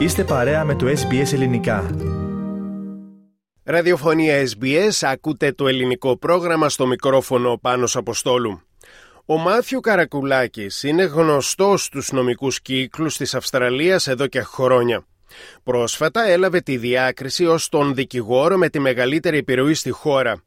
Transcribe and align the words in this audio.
Είστε 0.00 0.24
παρέα 0.24 0.64
με 0.64 0.74
το 0.74 0.86
SBS 0.86 1.32
Ελληνικά. 1.32 1.90
Ραδιοφωνία 3.64 4.46
SBS, 4.46 4.90
ακούτε 5.00 5.52
το 5.52 5.68
ελληνικό 5.68 6.16
πρόγραμμα 6.16 6.68
στο 6.68 6.86
μικρόφωνο 6.86 7.58
Πάνος 7.62 7.96
Αποστόλου. 7.96 8.60
Ο 9.26 9.36
Μάθιου 9.36 9.80
Καρακουλάκης 9.80 10.82
είναι 10.82 11.02
γνωστός 11.02 11.84
στους 11.84 12.12
νομικούς 12.12 12.60
κύκλους 12.60 13.16
της 13.16 13.34
Αυστραλίας 13.34 14.06
εδώ 14.06 14.26
και 14.26 14.40
χρόνια. 14.40 15.06
Πρόσφατα 15.62 16.24
έλαβε 16.24 16.60
τη 16.60 16.76
διάκριση 16.76 17.46
ως 17.46 17.68
τον 17.68 17.94
δικηγόρο 17.94 18.56
με 18.56 18.68
τη 18.68 18.78
μεγαλύτερη 18.78 19.38
επιρροή 19.38 19.74
στη 19.74 19.90
χώρα. 19.90 20.42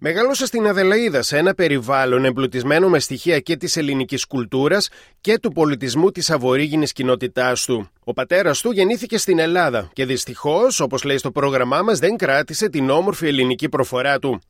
Μεγάλωσε 0.00 0.46
στην 0.46 0.66
Αδελαίδα 0.66 1.22
σε 1.22 1.36
ένα 1.36 1.54
περιβάλλον 1.54 2.24
εμπλουτισμένο 2.24 2.88
με 2.88 2.98
στοιχεία 2.98 3.40
και 3.40 3.56
της 3.56 3.76
ελληνικής 3.76 4.26
κουλτούρας 4.26 4.88
και 5.20 5.38
του 5.38 5.52
πολιτισμού 5.52 6.10
της 6.10 6.30
αβορήγινης 6.30 6.92
κοινότητάς 6.92 7.64
του. 7.64 7.88
Ο 8.04 8.12
πατέρας 8.12 8.60
του 8.60 8.70
γεννήθηκε 8.70 9.18
στην 9.18 9.38
Ελλάδα 9.38 9.90
και 9.92 10.04
δυστυχώς, 10.04 10.80
όπως 10.80 11.04
λέει 11.04 11.18
στο 11.18 11.30
πρόγραμμά 11.30 11.82
μας, 11.82 11.98
δεν 11.98 12.16
κράτησε 12.16 12.68
την 12.68 12.90
όμορφη 12.90 13.26
ελληνική 13.26 13.68
προφορά 13.68 14.18
του. 14.18 14.40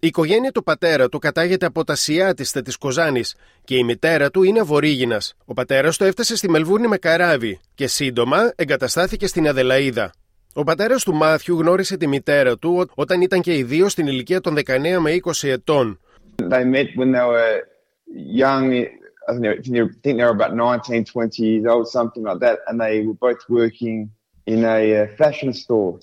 Η 0.00 0.06
οικογένεια 0.06 0.52
του 0.52 0.62
πατέρα 0.62 1.08
του 1.08 1.18
κατάγεται 1.18 1.66
από 1.66 1.84
τα 1.84 1.94
Σιάτιστα 1.94 2.62
της 2.62 2.76
Κοζάνης 2.76 3.34
και 3.64 3.76
η 3.76 3.84
μητέρα 3.84 4.30
του 4.30 4.42
είναι 4.42 4.60
Αβορήγινας. 4.60 5.34
Ο 5.44 5.52
πατέρας 5.52 5.96
του 5.96 6.04
έφτασε 6.04 6.36
στη 6.36 6.50
Μελβούρνη 6.50 6.86
με 6.86 6.96
καράβι 6.96 7.60
και 7.74 7.86
σύντομα 7.86 8.52
εγκαταστάθηκε 8.56 9.26
στην 9.26 9.48
Αδελαίδα. 9.48 10.12
Ο 10.56 10.64
πατέρα 10.64 10.96
του 10.96 11.14
Μάθιου 11.14 11.58
γνώρισε 11.58 11.96
τη 11.96 12.06
μητέρα 12.06 12.58
του 12.58 12.88
όταν 12.94 13.20
ήταν 13.20 13.40
και 13.40 13.56
οι 13.56 13.62
δύο 13.62 13.88
στην 13.88 14.06
ηλικία 14.06 14.40
των 14.40 14.54
19 14.56 14.62
με 15.00 15.16
20 15.24 15.48
ετών. 15.48 15.98
They 16.36 16.64
met 16.64 16.88
when 16.96 17.12
they 17.12 17.26
were 17.34 17.60
young. 18.42 18.86
I 19.28 19.32
think 20.02 20.16
they 20.18 20.24
were 20.28 20.36
about 20.40 20.54
19, 20.54 21.04
20 21.04 21.42
years 21.42 21.66
old, 21.66 21.86
something 21.88 22.22
like 22.22 22.40
that. 22.40 22.58
And 22.66 22.80
they 22.80 22.94
were 23.06 23.18
both 23.28 23.42
working 23.48 24.10
in 24.46 24.64
a 24.64 24.80
uh, 24.96 25.06
fashion 25.16 25.52
store 25.52 25.98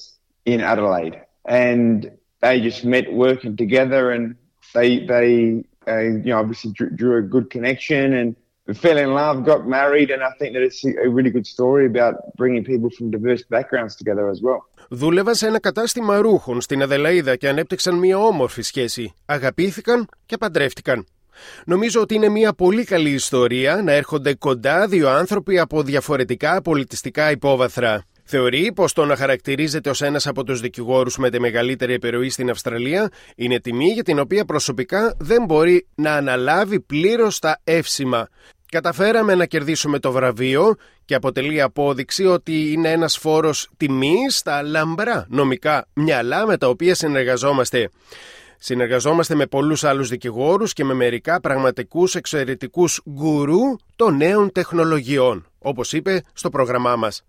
in 0.46 0.60
Adelaide. 0.62 1.18
And 1.46 2.12
they 2.42 2.60
just 2.62 2.84
met 2.84 3.06
working 3.14 3.56
together 3.56 4.12
and 4.12 4.36
they, 4.74 4.90
they 5.14 5.64
uh, 5.88 6.02
you 6.26 6.32
know, 6.32 6.40
obviously 6.40 6.72
drew, 6.72 6.90
drew 6.90 7.18
a 7.18 7.22
good 7.22 7.50
connection 7.50 8.14
and 8.14 8.36
fell 8.74 8.98
in 8.98 9.12
love, 9.22 9.36
got 9.52 9.62
married, 9.68 10.10
and 10.14 10.22
I 10.30 10.32
think 10.40 10.52
that 10.56 10.64
it's 10.68 10.84
a 11.08 11.10
really 11.16 11.32
good 11.38 11.48
story 11.56 11.86
about 11.94 12.14
bringing 12.42 12.64
people 12.64 12.90
from 12.98 13.06
diverse 13.16 13.44
backgrounds 13.56 13.96
together 13.96 14.26
as 14.30 14.40
well. 14.42 14.60
Δούλευαν 14.90 15.36
σε 15.36 15.48
ένα 15.48 15.60
κατάστημα 15.60 16.18
ρούχων 16.18 16.62
στην 16.62 16.82
Αδελαίδα 16.82 17.36
και 17.36 17.48
ανέπτυξαν 17.48 17.96
μια 17.96 18.18
όμορφη 18.18 18.62
σχέση. 18.62 19.14
Αγαπήθηκαν 19.26 20.08
και 20.26 20.38
παντρεύτηκαν. 20.38 21.06
Νομίζω 21.66 22.02
ότι 22.02 22.16
είναι 22.16 22.30
μια 22.30 22.54
πολύ 22.54 22.84
καλή 22.84 23.10
ιστορία 23.10 23.82
να 23.84 23.92
έρχονται 23.92 24.34
κοντά 24.34 24.88
δύο 24.88 25.10
άνθρωποι 25.10 25.60
από 25.60 25.84
διαφορετικά 25.84 26.62
πολιτιστικά 26.62 27.32
υπόβαθρα. 27.32 28.04
Θεωρεί 28.24 28.72
πως 28.76 28.94
το 28.94 29.06
να 29.06 29.16
χαρακτηρίζεται 29.16 29.90
ως 29.90 30.02
ένας 30.02 30.28
από 30.28 30.44
τους 30.44 30.60
δικηγόρους 30.62 31.18
με 31.18 31.30
τη 31.30 31.40
μεγαλύτερη 31.40 31.94
επιρροή 31.94 32.30
στην 32.30 32.50
Αυστραλία 32.50 33.10
είναι 33.36 33.60
τιμή 33.60 33.86
για 33.86 34.04
την 34.04 34.20
οποία 34.20 34.46
προσωπικά 34.46 35.16
δεν 35.20 35.46
μπορεί 35.46 35.88
να 35.96 36.14
αναλάβει 36.14 36.80
πλήρως 36.80 37.40
τα 37.40 37.60
εύσημα. 37.64 38.28
Καταφέραμε 38.72 39.36
να 39.36 39.46
κερδίσουμε 39.46 40.00
το 40.00 40.12
βραβείο 40.12 40.76
και 41.06 41.16
αποτελεί 41.16 41.62
απόδειξη 41.62 42.26
ότι 42.26 42.72
είναι 42.72 42.92
ένας 42.92 43.18
φόρος 43.18 43.70
τιμής 43.78 44.38
στα 44.38 44.62
λαμπρά 44.62 45.26
νομικά 45.30 45.88
μυαλά 45.94 46.46
με 46.46 46.58
τα 46.58 46.68
οποία 46.68 46.96
συνεργαζόμαστε. 46.96 47.90
Συνεργαζόμαστε 48.58 49.36
με 49.36 49.46
πολλούς 49.46 49.84
άλλους 49.84 50.10
δικηγόρους 50.10 50.74
και 50.74 50.84
με 50.84 50.94
μερικά 50.94 51.42
πραγματικούς 51.42 52.16
εξαιρετικούς 52.16 53.02
γκουρού 53.10 53.76
των 53.96 54.16
νέων 54.16 54.52
τεχνολογιών, 54.52 55.46
όπως 55.60 55.94
είπε 55.94 56.24
στο 56.34 56.50
πρόγραμμά 56.50 56.96
μας. 56.96 57.24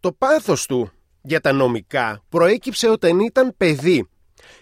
Το 0.00 0.12
πάθος 0.12 0.66
του 0.66 0.90
για 1.22 1.40
τα 1.40 1.52
νομικά 1.52 2.22
προέκυψε 2.28 2.88
όταν 2.88 3.18
ήταν 3.18 3.54
παιδί. 3.56 4.08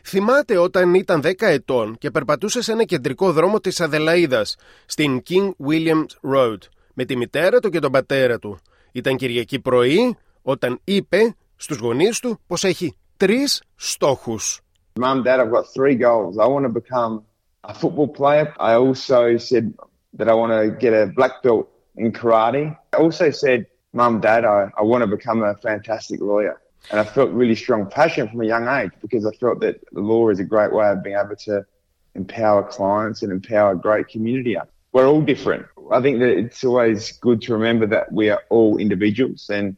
Θυμάται 0.04 0.56
όταν 0.58 0.94
ήταν 0.94 1.20
10 1.24 1.32
ετών 1.38 1.96
και 1.98 2.10
περπατούσε 2.10 2.62
σε 2.62 2.72
ένα 2.72 2.84
κεντρικό 2.84 3.32
δρόμο 3.32 3.60
της 3.60 3.80
Αδελαίδας, 3.80 4.56
στην 4.86 5.22
King 5.28 5.50
Williams 5.68 6.34
Road, 6.34 6.58
με 6.94 7.04
τη 7.04 7.16
μητέρα 7.16 7.60
του 7.60 7.70
και 7.70 7.78
τον 7.78 7.92
πατέρα 7.92 8.38
του. 8.38 8.58
Ήταν 8.92 9.16
Κυριακή 9.16 9.60
πρωί 9.60 10.16
όταν 10.42 10.80
είπε 10.84 11.34
στους 11.56 11.78
γονείς 11.78 12.18
του 12.18 12.40
πως 12.46 12.64
έχει 12.64 12.96
τρεις 13.16 13.62
στόχους. 13.76 14.60
Mum, 15.00 15.22
Dad, 15.24 15.40
I've 15.40 15.50
got 15.50 15.66
three 15.76 15.94
goals. 15.94 16.36
I 16.38 16.46
want 16.46 16.64
to 16.66 16.72
become 16.82 17.22
a 17.72 17.72
football 17.72 18.08
player. 18.08 18.52
I 18.58 18.74
also 18.74 19.38
said 19.38 19.72
that 20.18 20.28
I 20.28 20.34
want 20.34 20.52
to 20.52 20.62
get 20.84 20.92
a 20.92 21.06
black 21.18 21.42
belt 21.42 21.64
in 21.96 22.12
karate. 22.12 22.76
I 22.92 22.96
also 22.96 23.30
said, 23.30 23.66
Mum, 23.94 24.20
Dad, 24.20 24.44
I, 24.44 24.70
I 24.80 24.82
want 24.82 25.02
to 25.02 25.06
become 25.06 25.42
a 25.42 25.54
fantastic 25.68 26.20
lawyer. 26.20 26.60
And 26.90 27.00
I 27.00 27.04
felt 27.04 27.30
really 27.30 27.54
strong 27.54 27.88
passion 27.88 28.28
from 28.28 28.40
a 28.40 28.46
young 28.46 28.68
age 28.68 28.90
because 29.00 29.24
I 29.24 29.30
felt 29.32 29.60
that 29.60 29.80
the 29.92 30.00
law 30.00 30.28
is 30.28 30.40
a 30.40 30.44
great 30.44 30.72
way 30.72 30.88
of 30.88 31.02
being 31.02 31.16
able 31.16 31.36
to 31.36 31.64
empower 32.14 32.62
clients 32.64 33.22
and 33.22 33.32
empower 33.32 33.72
a 33.72 33.76
great 33.76 34.08
community. 34.08 34.56
We're 34.92 35.06
all 35.06 35.22
different. 35.22 35.66
I 35.90 36.02
think 36.02 36.18
that 36.18 36.28
it's 36.28 36.62
always 36.64 37.12
good 37.12 37.42
to 37.42 37.54
remember 37.54 37.86
that 37.88 38.12
we 38.12 38.28
are 38.30 38.42
all 38.50 38.78
individuals 38.78 39.48
and 39.48 39.76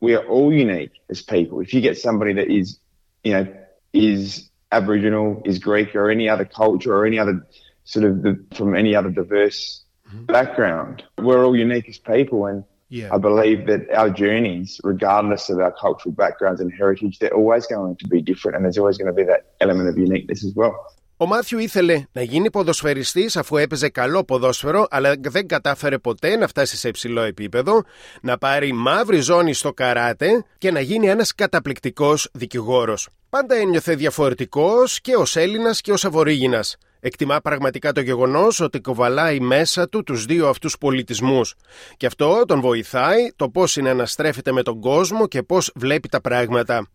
we 0.00 0.14
are 0.14 0.24
all 0.26 0.52
unique 0.52 0.92
as 1.10 1.22
people. 1.22 1.60
If 1.60 1.74
you 1.74 1.80
get 1.80 1.98
somebody 1.98 2.34
that 2.34 2.50
is, 2.50 2.78
you 3.22 3.32
know, 3.32 3.54
is 3.92 4.48
Aboriginal, 4.72 5.42
is 5.44 5.58
Greek, 5.58 5.94
or 5.94 6.10
any 6.10 6.28
other 6.28 6.44
culture, 6.44 6.94
or 6.94 7.06
any 7.06 7.18
other 7.18 7.46
sort 7.84 8.04
of 8.04 8.22
the, 8.22 8.44
from 8.54 8.74
any 8.74 8.94
other 8.94 9.10
diverse 9.10 9.82
mm-hmm. 10.08 10.24
background, 10.26 11.04
we're 11.18 11.44
all 11.44 11.56
unique 11.56 11.88
as 11.88 11.98
people, 11.98 12.46
and 12.46 12.64
Yeah. 12.88 13.08
I 13.16 13.18
believe 13.18 13.66
that 13.66 13.82
our 14.00 14.10
journeys, 14.10 14.80
regardless 14.84 15.48
of 15.50 15.58
our 15.58 15.74
cultural 15.84 16.14
backgrounds 16.22 16.60
and 16.60 16.70
heritage, 16.80 17.18
they're 17.18 17.38
always 17.42 17.66
going 17.66 17.96
to 18.02 18.06
be 18.08 18.20
different, 18.30 18.56
and 18.56 18.64
there's 18.64 18.78
always 18.78 18.98
going 18.98 19.12
to 19.14 19.18
be 19.22 19.26
that 19.32 19.42
element 19.60 19.88
of 19.88 19.96
uniqueness 19.98 20.44
as 20.44 20.52
well. 20.54 20.74
Ο 21.16 21.26
Μάθιου 21.26 21.58
ήθελε 21.58 22.04
να 22.12 22.22
γίνει 22.22 22.50
ποδοσφαιριστής 22.50 23.36
αφού 23.36 23.56
έπαιζε 23.56 23.88
καλό 23.88 24.24
ποδόσφαιρο, 24.24 24.86
αλλά 24.90 25.14
δεν 25.20 25.46
κατάφερε 25.46 25.98
ποτέ 25.98 26.36
να 26.36 26.46
φτάσει 26.46 26.76
σε 26.76 26.88
υψηλό 26.88 27.22
επίπεδο, 27.22 27.82
να 28.22 28.38
πάρει 28.38 28.72
μαύρη 28.72 29.20
ζώνη 29.20 29.54
στο 29.54 29.72
καράτε 29.72 30.44
και 30.58 30.70
να 30.70 30.80
γίνει 30.80 31.08
ένας 31.08 31.34
καταπληκτικός 31.34 32.30
δικηγόρος. 32.32 33.08
Πάντα 33.30 33.54
ένιωθε 33.54 33.94
διαφορετικός 33.94 35.00
και 35.00 35.16
ως 35.16 35.36
Έλληνας 35.36 35.80
και 35.80 35.92
ως 35.92 36.04
Αβορήγινας. 36.04 36.76
Εκτιμά 37.06 37.40
πραγματικά 37.40 37.92
το 37.92 38.00
γεγονός 38.00 38.60
ότι 38.60 38.80
κοβαλάει 38.80 39.40
μέσα 39.40 39.88
του 39.88 40.02
τους 40.02 40.24
δύο 40.24 40.48
αυτούς 40.48 40.78
πολιτισμούς. 40.78 41.54
Και 41.96 42.06
αυτό 42.06 42.42
τον 42.46 42.60
βοηθάει 42.60 43.32
το 43.36 43.48
πώς 43.48 43.70
συναναστρέφεται 43.70 44.52
με 44.52 44.62
τον 44.62 44.80
κόσμο 44.80 45.26
και 45.26 45.42
πώς 45.42 45.72
βλέπει 45.74 46.08
τα 46.08 46.20
πράγματα. 46.20 46.88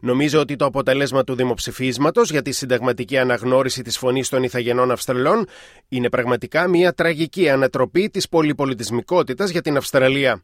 Νομίζω 0.00 0.40
ότι 0.40 0.56
το 0.56 0.64
αποτέλεσμα 0.64 1.24
του 1.24 1.34
δημοψηφίσματος 1.34 2.30
για 2.30 2.42
τη 2.42 2.52
συνταγματική 2.52 3.18
αναγνώριση 3.18 3.82
της 3.82 3.98
φωνής 3.98 4.28
των 4.28 4.42
Ιθαγενών 4.42 4.90
Αυστραλών 4.90 5.46
είναι 5.88 6.08
πραγματικά 6.08 6.68
μια 6.68 6.92
τραγική 6.92 7.48
ανατροπή 7.48 8.10
της 8.10 8.28
πολυπολιτισμικότητας 8.28 9.50
για 9.50 9.62
την 9.62 9.76
Αυστραλία. 9.76 10.42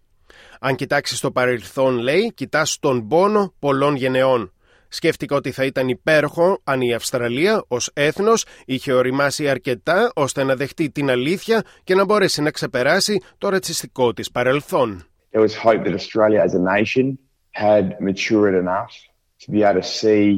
Αν 0.60 0.74
κοιτάξεις 0.74 1.20
το 1.20 1.30
παρελθόν, 1.30 1.98
λέει, 1.98 2.32
κοιτάς 2.34 2.78
τον 2.80 3.08
πόνο 3.08 3.54
πολλών 3.58 3.94
γενεών. 3.94 4.50
Σκέφτηκα 4.96 5.36
ότι 5.36 5.50
θα 5.50 5.64
ήταν 5.64 5.88
υπέροχο 5.88 6.60
αν 6.64 6.80
η 6.80 6.94
Αυστραλία 6.94 7.64
ως 7.68 7.90
έθνος 7.94 8.46
είχε 8.64 8.92
οριμάσει 8.92 9.48
αρκετά 9.48 10.12
ώστε 10.14 10.44
να 10.44 10.56
δεχτεί 10.56 10.90
την 10.90 11.10
αλήθεια 11.10 11.62
και 11.84 11.94
να 11.94 12.04
μπορέσει 12.04 12.42
να 12.42 12.50
ξεπεράσει 12.50 13.20
το 13.38 13.48
ρατσιστικό 13.48 14.12
της 14.12 14.30
παρελθόν. 14.30 15.04
There 15.32 15.40
was 15.40 15.54
hope 15.64 15.84
that 15.84 15.94
Australia 15.94 16.40
as 16.46 16.54
a 16.54 16.62
nation 16.78 17.18
had 17.50 17.84
matured 18.00 18.54
enough 18.64 18.92
to 19.42 19.50
be 19.50 19.60
able 19.62 19.80
to 19.80 19.88
see, 20.02 20.28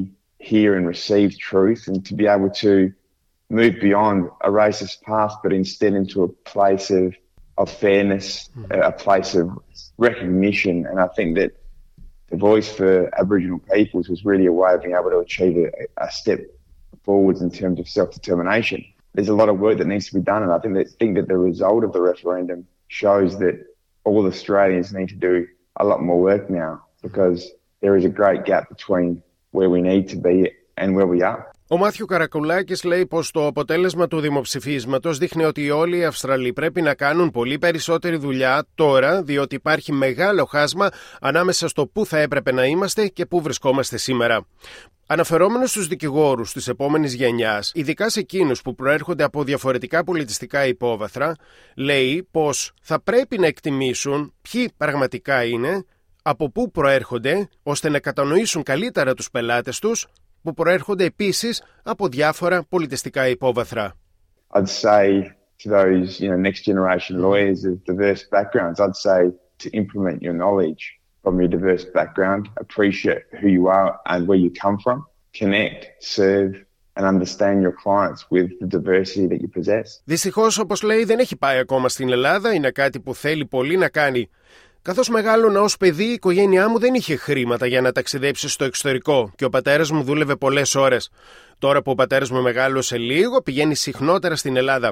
hear, 0.50 0.70
and 0.78 0.84
receive 0.96 1.28
truth, 1.50 1.82
and 1.90 1.98
to 2.08 2.14
be 2.20 2.26
able 2.36 2.50
to 2.64 2.72
move 3.58 3.74
beyond 3.88 4.18
a 4.48 4.50
racist 4.62 4.96
past, 5.10 5.34
but 5.42 5.52
instead 5.62 5.92
into 6.00 6.18
a 6.28 6.30
place 6.54 6.86
of 7.00 7.06
of 7.62 7.68
fairness, 7.84 8.26
a 8.92 8.94
place 9.06 9.30
of 9.40 9.46
recognition. 10.08 10.74
And 10.88 10.96
I 11.06 11.08
think 11.16 11.30
that 11.40 11.50
the 12.30 12.36
voice 12.36 12.70
for 12.70 13.10
Aboriginal 13.18 13.58
peoples 13.72 14.08
was 14.08 14.24
really 14.24 14.46
a 14.46 14.52
way 14.52 14.74
of 14.74 14.82
being 14.82 14.94
able 14.94 15.10
to 15.10 15.18
achieve 15.18 15.56
a, 15.56 16.04
a 16.04 16.10
step 16.10 16.40
forwards 17.04 17.40
in 17.40 17.50
terms 17.50 17.80
of 17.80 17.88
self-determination. 17.88 18.84
There's 19.14 19.28
a 19.28 19.34
lot 19.34 19.48
of 19.48 19.58
work 19.58 19.78
that 19.78 19.86
needs 19.86 20.06
to 20.08 20.14
be 20.14 20.20
done, 20.20 20.42
and 20.42 20.52
I 20.52 20.58
think 20.58 20.74
that 20.74 20.90
think 20.98 21.16
that 21.16 21.28
the 21.28 21.38
result 21.38 21.84
of 21.84 21.92
the 21.92 22.00
referendum 22.00 22.66
shows 22.88 23.38
that 23.38 23.64
all 24.04 24.26
Australians 24.26 24.92
need 24.92 25.08
to 25.08 25.14
do 25.14 25.46
a 25.76 25.84
lot 25.84 26.02
more 26.02 26.20
work 26.20 26.50
now 26.50 26.84
because 27.02 27.50
there 27.80 27.96
is 27.96 28.04
a 28.04 28.08
great 28.08 28.44
gap 28.44 28.68
between 28.68 29.22
where 29.52 29.70
we 29.70 29.80
need 29.80 30.08
to 30.10 30.16
be 30.16 30.50
and 30.76 30.94
where 30.94 31.06
we 31.06 31.22
are. 31.22 31.52
Ο 31.70 31.76
Μάθιου 31.76 32.06
Καρακουλάκης 32.06 32.84
λέει 32.84 33.06
πως 33.06 33.30
το 33.30 33.46
αποτέλεσμα 33.46 34.08
του 34.08 34.20
δημοψηφίσματος 34.20 35.18
δείχνει 35.18 35.44
ότι 35.44 35.70
όλοι 35.70 35.98
οι 35.98 36.04
Αυστραλοί 36.04 36.52
πρέπει 36.52 36.82
να 36.82 36.94
κάνουν 36.94 37.30
πολύ 37.30 37.58
περισσότερη 37.58 38.16
δουλειά 38.16 38.66
τώρα, 38.74 39.22
διότι 39.22 39.54
υπάρχει 39.54 39.92
μεγάλο 39.92 40.44
χάσμα 40.44 40.88
ανάμεσα 41.20 41.68
στο 41.68 41.86
πού 41.86 42.06
θα 42.06 42.18
έπρεπε 42.18 42.52
να 42.52 42.64
είμαστε 42.64 43.06
και 43.06 43.26
πού 43.26 43.42
βρισκόμαστε 43.42 43.96
σήμερα. 43.96 44.46
Αναφερόμενος 45.06 45.70
στους 45.70 45.86
δικηγόρους 45.86 46.52
της 46.52 46.68
επόμενης 46.68 47.14
γενιάς, 47.14 47.72
ειδικά 47.74 48.10
σε 48.10 48.20
εκείνους 48.20 48.62
που 48.62 48.74
προέρχονται 48.74 49.24
από 49.24 49.44
διαφορετικά 49.44 50.04
πολιτιστικά 50.04 50.66
υπόβαθρα, 50.66 51.36
λέει 51.76 52.28
πως 52.30 52.72
θα 52.82 53.00
πρέπει 53.00 53.38
να 53.38 53.46
εκτιμήσουν 53.46 54.34
ποιοι 54.50 54.72
πραγματικά 54.76 55.44
είναι 55.44 55.84
από 56.22 56.50
πού 56.50 56.70
προέρχονται, 56.70 57.48
ώστε 57.62 57.88
να 57.88 57.98
κατανοήσουν 57.98 58.62
καλύτερα 58.62 59.14
τους 59.14 59.30
πελάτες 59.30 59.78
τους, 59.78 60.06
που 60.48 60.54
προέρχονται 60.54 61.04
επίσης 61.04 61.62
από 61.82 62.08
διάφορα 62.08 62.64
πολιτιστικά 62.68 63.28
υπόβαθρα. 63.28 63.94
I'd 64.54 64.68
say 64.82 65.06
to 65.62 65.66
those, 65.76 66.20
you 66.20 66.28
know, 66.30 66.38
next 66.48 66.62
generation 66.70 67.14
lawyers 67.26 67.60
of 67.70 67.74
diverse 67.92 68.22
backgrounds, 68.36 68.76
I'd 68.84 69.00
say 69.08 69.20
to 69.62 69.68
implement 69.82 70.18
your 70.26 70.36
knowledge 70.42 70.82
from 71.22 71.34
your 71.40 71.50
diverse 71.56 71.84
background, 71.98 72.42
appreciate 72.64 73.24
who 73.40 73.48
you 73.58 73.64
are 73.80 73.90
and 74.12 74.20
where 74.28 74.40
you 74.44 74.50
come 74.64 74.76
from, 74.84 74.98
connect, 75.40 75.80
serve, 76.16 76.52
and 76.96 77.02
understand 77.14 77.56
your 77.66 77.74
clients 77.84 78.20
with 78.34 78.48
the 78.62 78.68
diversity 78.76 79.26
that 79.32 79.40
you 79.44 79.48
possess. 79.58 80.02
Δυστυχώς, 80.04 80.58
όπως 80.58 80.82
λέει, 80.82 81.04
δεν 81.04 81.18
έχει 81.18 81.36
πάει 81.36 81.58
ακόμα 81.58 81.88
στην 81.88 82.08
Ελλάδα. 82.10 82.54
Είναι 82.54 82.70
κάτι 82.70 83.00
που 83.00 83.14
θέλει 83.14 83.46
πολύ 83.46 83.76
να 83.76 83.88
κάνει. 83.88 84.30
Καθώς 84.82 85.08
μεγάλωνα 85.08 85.60
ως 85.60 85.76
παιδί, 85.76 86.04
η 86.04 86.12
οικογένειά 86.12 86.68
μου 86.68 86.78
δεν 86.78 86.94
είχε 86.94 87.16
χρήματα 87.16 87.66
για 87.66 87.80
να 87.80 87.92
ταξιδέψει 87.92 88.48
στο 88.48 88.64
εξωτερικό 88.64 89.32
και 89.36 89.44
ο 89.44 89.48
πατέρας 89.48 89.90
μου 89.90 90.02
δούλευε 90.02 90.36
πολλές 90.36 90.74
ώρες. 90.74 91.10
Τώρα 91.58 91.82
που 91.82 91.90
ο 91.90 91.94
πατέρας 91.94 92.30
μου 92.30 92.42
μεγάλωσε 92.42 92.98
λίγο, 92.98 93.42
πηγαίνει 93.42 93.74
συχνότερα 93.74 94.36
στην 94.36 94.56
Ελλάδα. 94.56 94.88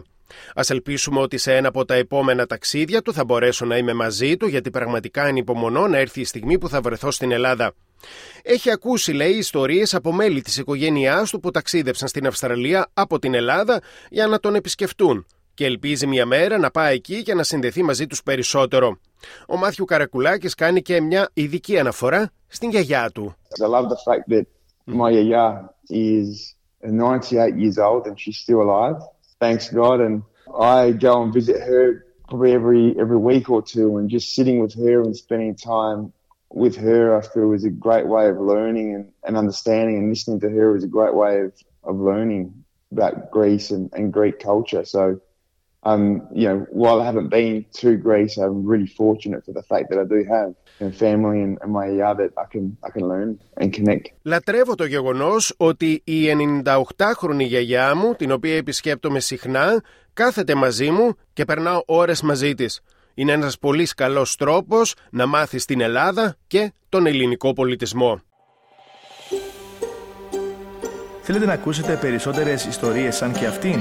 Α 0.55 0.62
ελπίσουμε 0.69 1.21
ότι 1.21 1.38
σε 1.38 1.56
ένα 1.56 1.69
από 1.69 1.85
τα 1.85 1.94
επόμενα 1.94 2.47
ταξίδια 2.47 3.03
του 3.03 3.12
θα 3.12 3.25
μπορέσω 3.25 3.65
να 3.65 3.77
είμαι 3.77 3.93
μαζί 3.93 4.37
του, 4.37 4.47
γιατί 4.47 4.71
πραγματικά 4.71 5.23
ανυπομονώ 5.23 5.88
να 5.88 5.99
έρθει 5.99 6.21
η 6.21 6.25
στιγμή 6.25 6.59
που 6.59 6.69
θα 6.69 6.81
βρεθώ 6.81 7.11
στην 7.11 7.33
Ελλάδα. 7.33 7.75
Έχει 8.43 8.71
ακούσει, 8.71 9.12
λέει, 9.12 9.33
ιστορίες 9.33 9.94
από 9.94 10.12
μέλη 10.12 10.43
της 10.43 10.56
οικογένειάς 10.56 11.31
του 11.31 11.41
που 11.41 11.50
ταξίδεψαν 11.50 12.09
στην 12.09 12.27
Αυστραλία 12.27 12.91
από 12.94 13.19
την 13.19 13.35
Ελλάδα 13.35 13.81
για 14.11 14.27
να 14.27 14.41
τον 14.41 14.55
επισκεφτούν 14.55 15.27
και 15.56 15.64
ελπίζει 15.64 16.06
μια 16.06 16.26
μέρα 16.26 16.58
να 16.58 16.70
πάει 16.70 16.94
εκεί 16.94 17.23
και 17.23 17.35
να 17.35 17.43
συνδεθεί 17.43 17.82
μαζί 17.82 18.06
τους 18.06 18.23
περισσότερο. 18.23 18.99
Ο 19.49 19.56
Μάθιου 19.56 19.85
Καρακουλάκης 19.85 20.55
κάνει 20.55 20.82
και 20.82 21.00
μια 21.00 21.29
ειδική 21.32 21.79
αναφορά 21.79 22.31
στην 22.47 22.70
γιαγιά 22.70 23.11
του. 23.14 23.35
I 23.61 23.67
love 23.67 23.88
the 23.88 24.00
fact 24.08 24.25
that 24.35 24.47
my 24.87 25.11
yaya 25.11 25.69
is 25.88 26.55
98 26.82 27.56
years 27.62 27.79
old 27.79 28.03
and 28.06 28.17
she's 28.23 28.38
still 28.44 28.61
alive. 28.67 28.99
Thanks 29.44 29.64
God 29.82 29.99
and 30.06 30.17
I 30.79 30.81
go 31.06 31.12
and 31.23 31.32
visit 31.38 31.59
her 31.70 31.85
probably 32.29 32.52
every 32.61 32.85
every 33.05 33.20
week 33.31 33.47
or 33.55 33.62
two 33.75 33.88
and 33.99 34.05
just 34.17 34.26
sitting 34.37 34.56
with 34.64 34.75
her 34.82 34.97
and 35.05 35.12
spending 35.25 35.55
time 35.76 36.00
with 36.64 36.76
her 36.87 37.02
I 37.19 37.23
feel 37.32 37.49
is 37.59 37.67
a 37.73 37.75
great 37.87 38.06
way 38.14 38.25
of 38.32 38.37
learning 38.52 38.88
and, 38.97 39.05
and 39.26 39.35
understanding 39.43 39.97
and 40.00 40.06
listening 40.12 40.41
to 40.44 40.50
her 40.56 40.67
is 40.79 40.85
a 40.91 40.93
great 40.99 41.14
way 41.23 41.32
of, 41.44 41.50
of 41.91 41.94
learning 42.11 42.43
about 42.94 43.14
Greece 43.37 43.69
and, 43.75 43.85
and 43.97 44.05
Greek 44.19 44.37
culture. 44.50 44.85
So 44.97 45.02
um, 45.91 46.03
you 46.41 46.47
know, 46.49 46.59
while 46.83 46.99
I 47.03 47.06
haven't 47.11 47.31
been 47.38 47.55
to 47.81 47.88
Greece, 48.06 48.35
I'm 48.44 48.59
really 48.73 48.91
fortunate 49.03 49.41
for 49.47 49.53
the 49.59 49.65
fact 49.71 49.85
that 49.91 49.99
I 50.05 50.06
do 50.15 50.21
have 50.37 50.49
a 50.88 50.91
family 51.05 51.38
and, 51.47 51.55
and 51.62 51.71
my 51.81 51.87
yard 52.00 52.17
that 52.23 52.33
I 52.44 52.47
can, 52.53 52.65
I 52.88 52.91
can 52.94 53.05
learn 53.12 53.31
and 53.61 53.69
connect. 53.77 54.06
Λατρεύω 54.23 54.75
το 54.75 54.85
γεγονός 54.85 55.55
ότι 55.56 56.03
η 56.05 56.27
98χρονη 56.65 57.41
γιαγιά 57.41 57.94
μου, 57.97 58.15
την 58.15 58.31
οποία 58.31 58.56
επισκέπτομαι 58.56 59.21
συχνά, 59.21 59.83
κάθεται 60.12 60.55
μαζί 60.55 60.91
μου 60.91 61.15
και 61.33 61.44
περνάω 61.44 61.83
ώρες 61.87 62.23
μαζί 62.23 62.55
της. 62.55 62.81
Είναι 63.15 63.33
ένας 63.33 63.59
πολύ 63.59 63.87
καλός 63.97 64.37
τρόπος 64.37 64.94
να 65.11 65.27
μάθεις 65.27 65.65
την 65.65 65.81
Ελλάδα 65.81 66.37
και 66.47 66.73
τον 66.88 67.06
ελληνικό 67.06 67.53
πολιτισμό. 67.53 68.21
Θέλετε 71.23 71.47
να 71.47 71.53
ακούσετε 71.53 71.99
περισσότερες 72.00 72.65
ιστορίες 72.65 73.17
σαν 73.17 73.33
και 73.33 73.47
αυτήν; 73.47 73.81